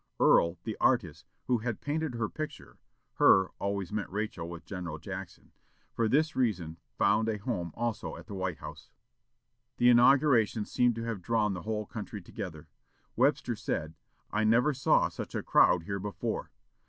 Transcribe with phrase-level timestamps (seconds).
[0.19, 2.79] Earl, the artist, who had painted her picture
[3.17, 5.51] ("her" always meant Rachel with General Jackson),
[5.93, 8.89] for this reason found a home also at the White House.
[9.77, 12.67] The inauguration seemed to have drawn the whole country together.
[13.15, 13.93] Webster said,
[14.31, 16.49] "I never saw such a crowd here before.